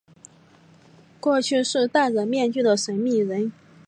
[1.19, 3.51] 过去是戴着面具的神祕人。